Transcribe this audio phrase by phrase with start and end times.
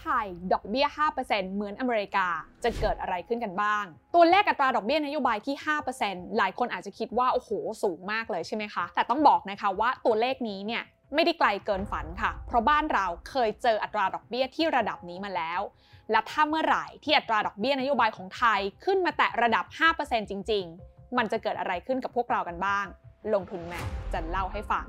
[0.00, 0.86] ไทยดอกเบี้ย
[1.20, 2.28] 5%เหมือนอเมริกา
[2.64, 3.84] จะเกิดอะไรขึ้นกันบ้าง
[4.14, 5.56] ตัวเลขอัตราดอกเบี้ยนโยบายที่
[5.96, 7.50] 5%หลายคนอาจจะคิดว่า โอ้โห
[7.82, 10.82] สูงมากเลยใช่ไหมคะ แต่ต้องบอกนะคะว่าตัวเลขนี้เนี่ย
[11.14, 15.60] ไม่ได้ไกลเกินฝันค่ะ เพราะบ้านเราเคยเจออัตราดอกเบี้ยที่ระดับนี้มาแล้ว
[16.10, 19.64] และถ้าเมื่อไหร่ที่อัตราดอกเบี้ยนโยบายของไทยขึ้นมาแตะระดับ
[19.98, 22.86] 5%จริง ๆ มันจะเกิดอะไรขึ้นกับพวกเรากันบ้าง
[23.34, 24.86] ลงทุนแมนจะเล่าให้ฟัง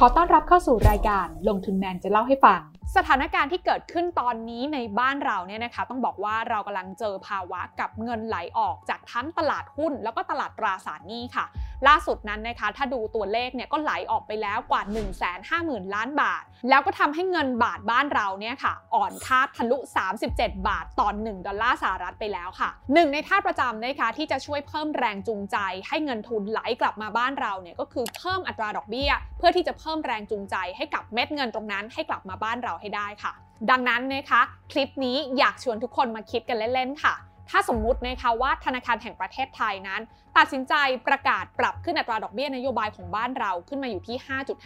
[0.00, 2.60] ขอต้อนรับเข้าสู่รายการลงทุนแมนจะเล่าให้ฟัง
[2.96, 11.44] สถานการณ์ที่เกิดขึ้นตอนนี้ในบ้านเราเนี่ยนะคะ ต้องบอกว่าเรากำลังเจอภาวะกับเงินไหลออกจากทั้งตลาดหุ้น แล้วก็ตลาดตราสารหนี้ค่ะ
[11.88, 15.02] ล่าสุดนั้นนะคะถ้าดูตัวเลขเนี่ยก็ไหลออกไปแล้วกว่า 1 5 0
[15.50, 19.78] 0 0 0 ล้านบาท แล้วก็ทำให้เงินบาทบ้านเราเนี่ยค่ะ อ่อนค่าทะลุ
[20.22, 25.56] 37 บาทต่อ1ดอลลาร์สหรัฐไปแล้วค่ะหนึ่งในท่าประจำนะคะที่จะช่วยเพิ่มแรงจูงใจ
[25.88, 33.32] ให้เงินทุนไหลกลับมาบ้านเราเนี่ยก็คือเพิ่มอัตราดอกเบี้ย เพื่อที่จะเพิ่มแรงจูงใจให้กับเม็ดเงินตรงนั้นให้กลับมาบ้านเราให้ได้ค่ะ
[33.70, 34.40] ดังนั้นนะคะ
[34.72, 37.14] คลิปนี้อยากชวนทุกคนมาคิดกันเล่นๆค่ะ
[37.50, 40.00] ถ้าสมมุตินะคะว่าธนาคารแห่งประเทศไทยนั้น
[40.36, 40.74] ตัดสินใจ
[41.08, 44.16] ประกาศปรับขึ้นอัตราดอกเบี้ยนโยบายของบ้านเราขึ้นมาอยู่ที่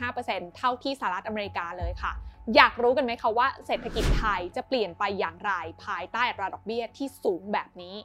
[0.05, 2.13] 5.5%เท่าที่สหรัฐอเมริกาเลยค่ะ
[2.57, 5.53] อยากรู้กันไหมคะว่าเศรษฐกิจไทยจะเปลี่ยนไปอย่างไร
[5.85, 7.97] ภายใต้อัตราดอกเบี้ยที่สูงแบบนี้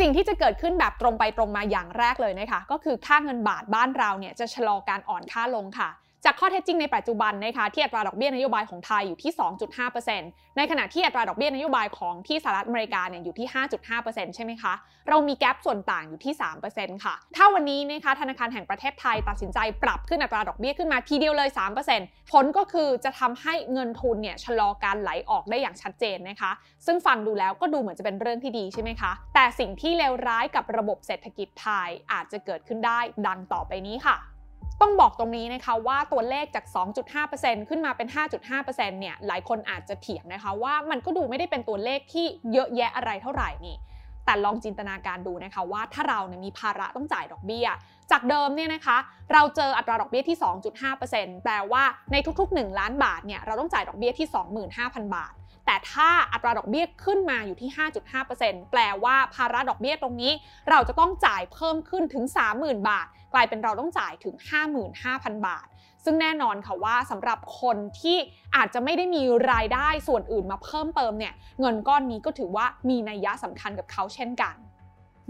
[0.00, 5.90] สิ่งที่จะเกิดขึ้นแบบตรงไปตรงมาอย่างแรกเลยนะคะ ก็คือค่าเงินบาทบ้านเราเนี่ยจะชะลอการอ่อนค่าลงค่ะ
[6.24, 9.32] จากข้อเท็จจริงในปัจจุบันนะคะที่อัตราดอกเบี้ยนโยบายของไทยอยู่ที่
[9.94, 13.48] 2.5%ในขณะที่อัตราดอกเบี้ยนโยบายของที่สหรัฐอเมริกาเนี่ยอยู่ที่
[13.92, 14.72] 5.5%ใช่ไหมคะ
[15.08, 16.34] เรามีแกลบส่วนต่างอยู่ที่
[16.68, 21.48] 3%ค่ะ ถ้าวันนี้นะคะธนาคารแห่งประเทศไทยตัดสินใจปรับขึ้นอัตราดอกเบี้ยขึ้นมาทีเดียวเลย
[21.90, 26.50] 3%ผลก็คือจะทำให้เงินทุนเนี่ยชะลอการไหลออกได้อย่างชัดเจนนะคะ
[26.86, 34.16] ซึ่งฟังดูแล้วก็ดูเหมือนจะเป็นเรื่องที่ดีใช่ไหมคะ แต่สิ่งที่เลวร้ายกับระบบเศรษฐกิจไทยอาจจะเกิดขึ้นได้ดังต่อไปนี้ค่ะ
[34.80, 36.64] ต้องบอกตรงนี้นะคะว่าตัวเลขจาก
[37.16, 38.08] 2.5%ขึ้นมาเป็น
[38.54, 43.76] 5.5%เนี่ยหลายคนอาจจะเถียงนะคะว่ามันก็ดูไม่ได้เป็นตัวเลขที่เยอะแยะอะไรเท่าไหร่นี่
[44.24, 47.66] แต่ลองจินตนาการดูนะคะว่าถ้าเราเนี่ยมีภาระต้องจ่ายดอกเบี้ย
[48.10, 48.96] จากเดิมเนี่ยนะคะ
[49.32, 50.38] เราเจออัตราดอกเบี้ยที่
[50.90, 51.82] 2.5%แปลว่า
[52.12, 54.28] ในทุกๆ 1 ล้านบาทเนี่ยเราต้องจ่ายดอกเบี้ยที่
[54.72, 55.32] 25,000 บาท
[55.66, 57.70] แต่ถ้าอัตราดอกเบี้ยขึ้นมาอยู่ที่
[58.20, 60.32] 5.5%แปลว่าภาระดอกเบี้ยตรงนี้
[60.70, 62.24] เราจะต้องจ่ายเพิ่มขึ้นถึง
[62.56, 64.34] 30,000 บาท กลายเป็นเราต้องจ่ายถึง
[64.90, 65.66] 55,000 บาท
[66.04, 68.16] ซึ่งแน่นอนค่ะว่าสำหรับคนที่
[68.56, 74.56] อาจจะไม่ได้มีรายได้ส่วนอื่นมาเพิ่มเติมเนี่ยเงินก้อนนี้ก็ถือว่ามีนัยยะสำคัญกับเขาเช่นกัน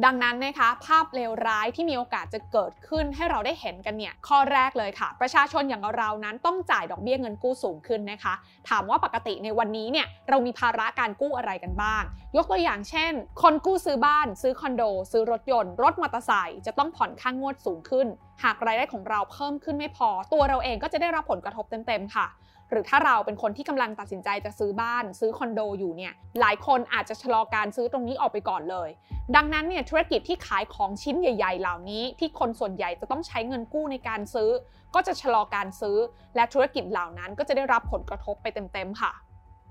[0.04, 8.34] ดังนั้นนะคะภาพเลวร้ายที่มีโอกาสจะเกิดขึ้นให้เราได้เห็นกันเนี่ยข้อแรกเลยค่ะ ประชาชนอย่างเรานั้นต้องจ่ายดอกเบี้ยเงินกู้สูงขึ้นนะคะ
[8.68, 12.02] ถามว่าปกติในวันนี้เนี่ยเรามีภาระการกู้อะไรกันบ้าง
[12.36, 13.12] ยกตัวอย่างเช่น
[13.42, 14.82] คนกู้ซื้อบ้าน ซื้อคอนโด
[15.12, 18.06] ซื้อรถยนต์ รถมอเตอร์ไซค์จะต้องผ่อนค่างวดสูงขึ้น
[18.44, 22.26] หากรายได้ของเราเพิ่มขึ้นไม่พอ ตัวเราเองก็จะได้รับผลกระทบเต็มๆค่ะ
[22.70, 28.88] หรือถ้าเราเป็นคนที่กำลังตัดสินใจจะซื้อบ้าน ซื้อคอนโดอยู่เนี่ยหลายคนอาจจะชะลอการซื้อตรงนี้ออกไปก่อนเลย
[29.36, 34.50] ดังนั้นเนี่ยธุรกิจที่ขายของชิ้นใหญ่ ๆ เหล่านี้ ที่คนส่วนใหญ่จะต้องใช้เงินกู้ในการซื้อ
[34.94, 35.96] ก็จะชะลอการซื้อ
[36.36, 39.12] และธุรกิจเหล่านั้นก็จะได้รับผลกระทบไปเต็มๆค่ะ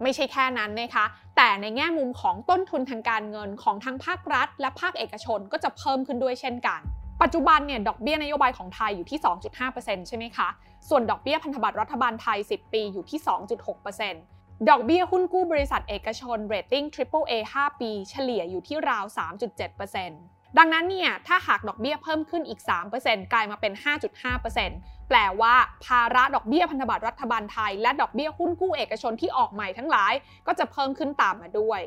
[0.03, 1.05] ไม่ใช่แค่นั้นนะคะ
[1.37, 6.81] แต่ในแง่มุมของต้นทุนทางการเงินของทั้งภาครัฐ และภาคเอกชนก็จะเพิ่มขึ้นด้วยเช่นกัน
[7.23, 9.19] ปัจจุบันเนี่ยดอกเบี้ยนโยบายของไทยอยู่ที่
[9.63, 10.49] 2.5%ใช่ไหมคะ
[10.89, 13.19] ส่วนดอกเบี้ยพันธบัตรรัฐบาลไทย 10 ปีอยู่ที่
[13.93, 19.05] 2.6%ดอกเบี้ยหุ้นกู้บริษัทเอกชน rating Triple A 5 ปี เฉลี่ยอยู่ที่ราว
[19.81, 22.59] 3.7%ดังนั้นเนี่ยถ้าหากดอกเบี้ยเพิ่มขึ้นอีก
[22.95, 23.73] 3%กลายมาเป็น
[24.41, 25.55] 5.5%แปลว่า
[25.85, 30.13] ภาระดอกเบี้ยพันธบัตรรัฐบาลไทย และดอกเบี้ยหุ้นกู้เอกชนที่ออกใหม่ทั้งหลาย
[30.47, 31.81] ก็จะเพิ่มขึ้นตามมาด้วย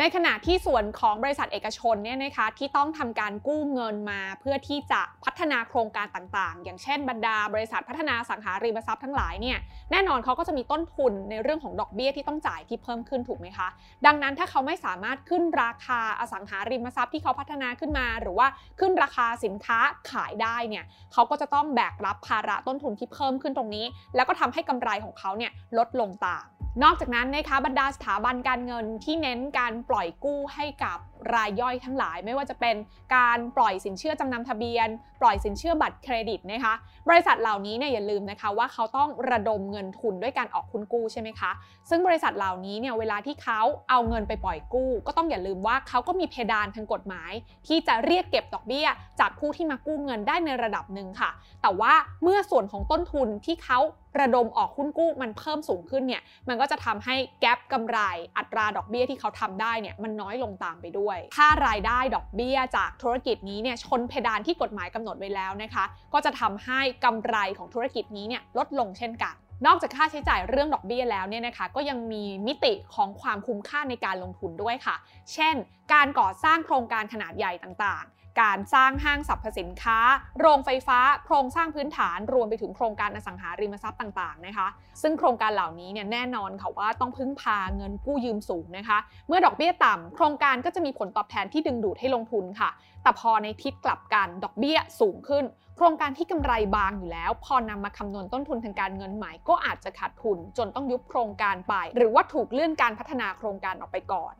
[0.00, 9.58] ในขณะที่ส่วนของบริษัทเอกชนเนี่ยนะคะที่ต้องทำการกู้เงินมาเพื่อที่จะพัฒนาโครงการต่างๆ อย่างเช่นบรรดาบริษัทพัฒนาสังหาริมทรัพย์ทั้งหลายเนี่ย
[9.90, 13.68] แน่นอนเขาก็จะมีต้นทุนในเรื่องของดอกเบี้ยที่ต้องจ่ายที่เพิ่มขึ้นถูกไหมคะ
[14.06, 18.46] ดังนั้นถ้าเขาไม่สามารถขึ้นราคาอสังหาริมทรัพย์ที่เขาพัฒนาขึ้นมา หรือว่า
[18.80, 19.78] ขึ้นราคาสินค้า
[20.10, 26.46] ขายได้เนี่ยเขาก็จะต้องแบกรับภาระต้นทุนที่เพิ่มขึ้นตรงนี้ แล้วก็ทำให้กำไรของเขาเนี่ยลดลงตาม
[26.82, 30.98] นอกจากนั้นนะคะบรรดาสถาบันการเงินที่เน้นการปล่อยกู้ให้กับ
[31.34, 32.76] รายย่อยทั้งหลาย ไม่ว่าจะเป็น
[33.16, 34.88] การปล่อยสินเชื่อจำนำทะเบียน
[35.20, 36.74] ปล่อยสินเชื่อบัตรเครดิตนะคะ
[37.08, 41.50] บริษัทเหล่านี้เนี่ยอย่าลืมนะคะว่าเขาต้องระดมเงินทุนด้วยการออกคุณกู้ใช่ไหมคะ
[41.90, 47.32] ซึ่งบริษัทเหล่านี้เนี่ยเวลาที่เขาเอาเงินไปปล่อยกู้ ก็ต้องอย่าลืมว่าเขาก็มีเพดานทางกฎหมาย
[47.66, 48.88] ที่จะเรียกเก็บดอกเบี้ย
[49.20, 51.30] จากผู้ที่มากู้เงินได้ในระดับหนึ่งค่ะ
[51.62, 51.92] แต่ว่า
[52.22, 53.78] เมื่อส่วนของต้นทุนที่เขา
[54.20, 57.98] ระดมออกหุ้นกู้มันเพิ่มสูงขึ้นเนี่ยมันก็จะทำให้แกลบกำไร
[58.36, 69.34] อัตราดอกเบี้ยที่เขาทำได้เนี่ยมันน้อยลงตามไปด้วยถ้ารายได้ดอกเบี้ยจากธุรกิจนี้เนี่ยชนเพดานที่กฎหมายกำหนดไว้แล้วนะคะ ก็จะทำให้กำไรของธุรกิจนี้เนี่ยลดลงเช่นกัน
[69.66, 74.96] นอกจากค่าใช้จ่ายเรื่องดอกเบี้ยแล้วเนี่ยนะคะก็ยังมีมิติของความคุ้มค่าในการลงทุนด้วยค่ะ
[75.32, 75.54] เช่น
[75.92, 78.04] การก่อสร้างโครงการขนาดใหญ่ต่าง
[78.40, 79.98] การสร้างห้างสรรพสินค้า
[80.40, 84.68] โรงไฟฟ้า โครงสร้างพื้นฐานรวมไปถึงโครงการอสังหาริมทรัพย์ต่างๆนะคะ
[85.02, 88.98] ซึ่งโครงการเหล่านี้เนี่ยแน่นอนค่ะว่าต้องพึ่งพาเงินกู้ยืมสูงนะคะ
[89.28, 92.70] เมื่อดอกเบี้ยต่ำโครงการก็จะมีผลตอบแทนที่ดึงดูดให้ลงทุนค่ะ
[93.02, 95.44] แต่พอในทิศกลับกันดอกเบี้ยสูงขึ้น
[95.76, 104.34] โครงการที่กำไรบางอยู่แล้ว พอนำมาคำนวณต้นทุนทางการเงินใหม่ก็อาจจะขาดทุน จนต้องยุบโครงการไป หรือว่าถูกเลื่อนการพัฒนาโครงการออกไปก่อน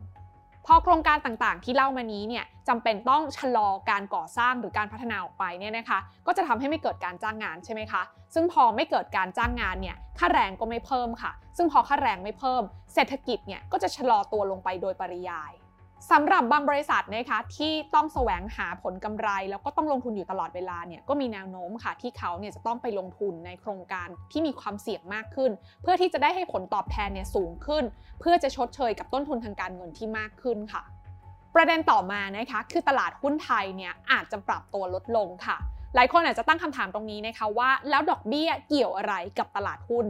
[0.67, 8.03] พอโครงการต่างๆ ที่เล่ามานี้เนี่ยจำเป็นต้องชะลอการก่อสร้างหรือการพัฒนาออกไปเนี่ยนะคะก็จะทำให้ไม่เกิดการจ้างงานใช่ไหมคะ
[8.35, 12.63] ซึ่งพอไม่เกิดการจ้างงานเนี่ยค่าแรงก็ไม่เพิ่มค่ะ ซึ่งพอค่าแรงไม่เพิ่ม
[12.95, 15.53] เศรษฐกิจเนี่ยก็จะชะลอตัวลงไปโดยปริยาย
[16.11, 25.51] สำหรับบางบริษัทนะคะที่ต้องแสวงหาผลกำไร แล้วก็ต้องลงทุนอยู่ตลอดเวลาเนี่ยก็มีแนวโน้มค่ะที่เขาเนี่ยจะต้องไปลงทุนในโครงการที่มีความเสี่ยงมากขึ้น
[25.83, 27.85] เพื่อที่จะได้ให้ผลตอบแทนเนี่ยสูงขึ้น
[28.21, 30.83] เพื่อจะชดเชยกับต้นทุนทางการเงินที่มากขึ้นค่ะ
[31.55, 35.57] ประเด็นต่อมานะคะคือตลาดหุ้นไทยเนี่ยอาจจะปรับตัวลดลงค่ะ
[35.95, 40.07] หลายคนอาจจะตั้งคำถามตรงนี้นะคะว่า แล้วดอกเบี้ยเกี่ยวอะไรกับตลาดหุ้น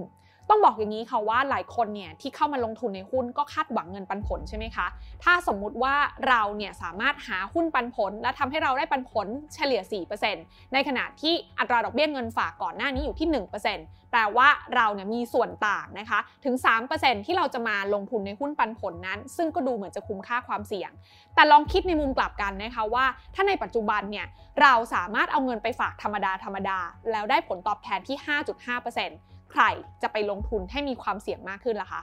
[0.50, 4.86] ต้องบอกอย่างนี้ค่ะว่าหลายคนเนี่ยที่เข้ามาลงทุนในหุ้นก็คาดหวังเงินปันผลใช่ไหมคะ
[5.24, 5.94] ถ้าสมมุติว่า
[6.28, 9.80] เราเนี่ยสามารถหาหุ้นปันผล และทำให้เราได้ปันผลเฉลี่ย
[10.28, 13.28] 4%ในขณะที่อัตราดอกเบี้ยเงินฝากก่อนหน้านี้อยู่ที่
[13.70, 16.54] 1%แปลว่าเราเนี่ยมีส่วนต่างนะคะถึง
[16.90, 20.90] 3%ที่เราจะมาลงทุนในหุ้นปันผลนั้น ซึ่งก็ดูเหมือนจะคุ้มค่าความเสี่ยง
[21.34, 23.04] แต่ลองคิดในมุมกลับกันนะคะว่า
[23.34, 24.26] ถ้าในปัจจุบันเนี่ย
[24.62, 26.78] เราสามารถเอาเงินไปฝากธรรมดาธรรมดา
[27.10, 29.62] แล้วได้ผลตอบแทนที่ 5.5% ใคร
[30.02, 32.02] จะไปลงทุนให้มีความเสี่ยงมากขึ้นล่ะคะ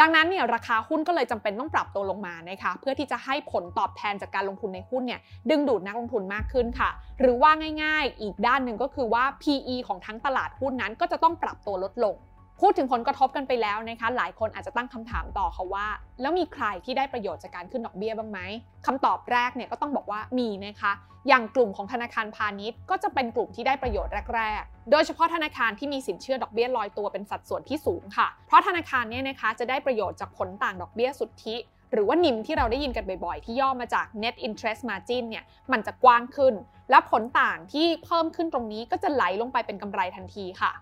[0.00, 6.90] ดังนั้นเนี่ยราคาหุ้นก็เลยจำเป็นต้องปรับตัวลงมานะคะ เพื่อที่จะให้ผลตอบแทนจากการลงทุนในหุ้นเนี่ยดึงดูดนักลงทุนมากขึ้นค่ะ
[7.20, 7.50] หรือว่า
[7.82, 12.14] ง่าย ๆ อีกด้านหนึ่งก็คือว่า PE ของทั้งตลาดหุ้นนั้นก็จะต้องปรับตัวลดลง
[12.60, 15.86] พูดถึงผลกระทบกันไปแล้วนะคะ หลายคนอาจจะตั้งคำถามต่อค่ะว่า
[16.20, 18.38] แล้วมีใครที่ได้ประโยชน์จากการขึ้นดอกเบี้ยบ้างไหม
[18.86, 20.92] คำตอบแรกเนี่ยก็ต้องบอกว่ามีนะคะ
[21.28, 31.56] อย่างกลุ่มของธนาคารพาณิชย์ ก็จะเป็นกลุ่มที่ได้ประโยชน์แรก ๆ โดยเฉพาะธนาคารที่มีสินเชื่อดอกเบี้ยลอยตัวเป็นสัดส่วนที่สูงค่ะ เพราะธนาคารเนี่ยนะคะจะได้ประโยชน์จากผลต่างดอกเบี้ยสุทธิ
[31.92, 36.54] หรือว่านิมที่เราได้ยินกันบ่อยๆ ที่ย่อมาจาก net interest margin เนี่ยมันจะกว้างขึ้น
[36.90, 40.72] และผลต่างที่เพิ่มขึ้นตรงนี้ก็จะไหลลงไปเป็นกำไรทันทีค่ะ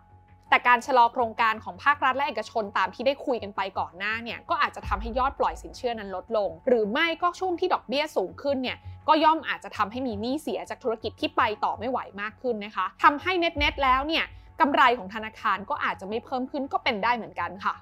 [0.53, 8.79] แต่การชะลอโครงการของภาครัฐและเอกชนตามที่ได้คุยกันไปก่อนหน้าเนี่ยก็อาจจะทำให้ยอดปล่อยสินเชื่อนั้นลดลง หรือไม่ก็ช่วงที่ดอกเบี้ยสูงขึ้นเนี่ย
[9.09, 14.25] ก็ย่อมอาจจะทำให้มีหนี้เสียจากธุรกิจที่ไปต่อไม่ไหวมากขึ้นนะคะทำให้เน็ตๆแล้วเนี่ย
[14.61, 17.75] กำไรของธนาคารก็อาจจะไม่เพิ่มขึ้นก็เป็นได้เหมือนกันค่ะ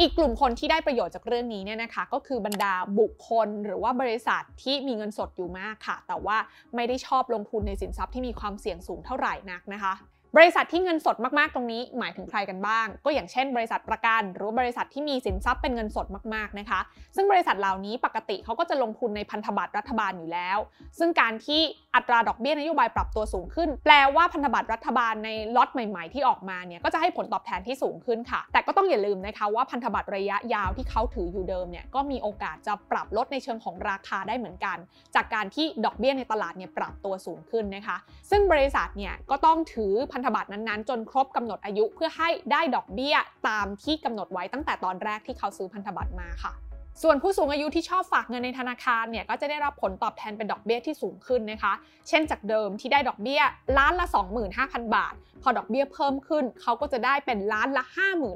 [0.00, 6.36] อีกกลุ่มคนที่ได้ประโยชน์จากเรื่องนี้เนี่ยนะคะ ก็คือบรรดาบุคคลหรือว่าบริษัทที่มีเงินสดอยู่มากค่ะ แต่ว่า
[6.74, 9.94] ไม่ได้ชอบลงทุนในสินทรัพย์ที่มีความเสี่ยงสูงเท่าไหร่นักนะคะ
[10.36, 16.80] บริษัทที่เงินสดมากๆ ตรงนี้หมายถึงใครกันบ้าง ก็อย่างเช่น บริษัทประกันหรือบริษัทที่มีสินทรัพย์เป็นเงินสดมากๆนะคะ
[17.16, 20.58] ซึ่งบริษัทเหล่านี้ปกติเขาก็จะลงทุนในพันธบัตรรัฐบาลอยู่แล้ว
[20.98, 21.60] ซึ่งการที่
[21.94, 34.76] อัตราดอกเบี้ยนโยบายปรับตัวสูงขึ้น แปลว่าพันธบัตรรัฐบาลในล็อตใหม่ๆ ที่ออกมาเนี่ยก็จะให้ผลตอบแทนที่สูงขึ้นค่ะ แต่ก็ต้องอย่าลืมนะคะว่าพันธบัตรระยะยาวที่เขาถืออยู่เดิมเนี่ยก็มีโอกาสจะปรับลดในเชิงของราคาได้เหมือนกัน
[35.14, 37.96] จากการที่ดอกเบี้ยในตลาดเนี่ยปรับตัวสูงขึ้นนะคะ
[38.30, 43.16] ซึ่งบริษัทเนี่ยก็ต้องถือพันธบัตรนั้นๆ จนครบกำหนดอายุเพื่อให้ได้ดอกเบี้ย
[43.48, 46.52] ตามที่กำหนดไว้ตั้งแต่ตอนแรกที่เขาซื้อพันธบัตรมาค่ะ
[47.02, 51.72] ส่วนผู้สูงอายุที่ชอบฝากเงินในธนาคารเนี่ยก็จะได้รับผลตอบแทนเป็นดอกเบี้ยที่สูงขึ้นนะคะ
[52.08, 53.42] เช่นจากเดิมที่ได้ดอกเบี้ย
[53.78, 54.06] ล้านละ
[54.50, 57.84] 25,000 บาท พอดอกเบี้ยเพิ่มขึ้น เขาก็จะได้เป็นล้านละ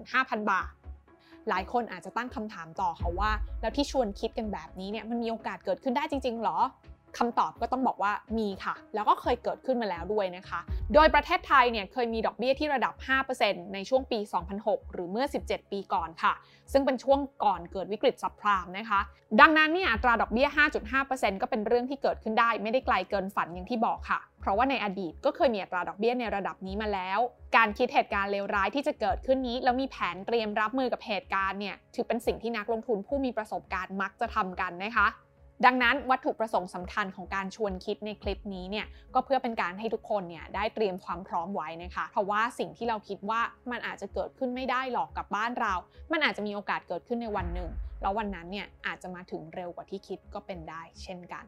[0.01, 0.71] 55,000 บาท
[1.49, 3.31] หลายคนอาจจะตั้งคำถามต่อค่ะว่า
[3.61, 6.59] แล้วที่ชวนคิดกันแบบนี้เนี่ยมันมีโอกาสเกิดขึ้นได้จริง ๆ หรอ
[7.19, 10.61] คำตอบก็ต้องบอกว่ามีค่ะ แล้วก็เคยเกิดขึ้นมาแล้วด้วยนะคะ
[10.95, 12.95] โดยประเทศไทยเนี่ยเคยมีดอกเบี้ยที่ระดับ
[13.35, 14.19] 5%ในช่วงปี
[14.57, 16.33] 2006 หรือเมื่อ 17 ปีก่อนค่ะ
[16.73, 19.01] ซึ่งเป็นช่วงก่อนเกิดวิกฤตซับพรามนะคะ
[19.41, 20.49] ดังนั้นเนี่ยอัตราดอกเบี้ย
[20.95, 27.19] 5.5%ก็เป็นเรื่องที่เกิดขึ้นได้ ไม่ได้ไกลเกินฝันอย่างที่บอกค่ะ เพราะว่าในอดีตก็เคยมีอัตราดอกเบี้ยในระดับนี้มาแล้ว
[27.57, 35.07] การคิดเหตุการณ์เลวร้ายที่จะเกิดขึ้นนี้ แล้วมีแผนเตรียมรับมือกับเหตุการณ์เนี่ยถือเป็นสิ่งที่นักลงทุนผู้มีประสบการณ์มักจะทำกันนะคะ
[35.67, 43.41] ดังนั้นวัตถุประสงค์สำคัญของการชวนคิดในคลิปนี้เนี่ยก็เพื่อเป็นการให้ทุกคนเนี่ยได้เตรียมความพร้อมไว้นะคะ เพราะว่าสิ่งที่เราคิดว่า
[43.71, 45.73] มันอาจจะเกิดขึ้นไม่ได้หรอกกับบ้านเรา
[46.13, 47.71] มันอาจจะมีโอกาสเกิดขึ้นในวันหนึ่ง
[48.03, 51.45] แล้ววันนั้นเนี่ยอาจจะมาถึงเร็วกว่าที่คิดก็เป็นได้ เช่นกัน